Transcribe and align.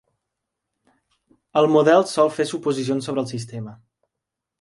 El 1.61 1.67
model 1.73 2.05
sol 2.13 2.31
fer 2.39 2.47
suposicions 2.53 3.11
sobre 3.11 3.25
el 3.25 3.29
sistema. 3.33 3.75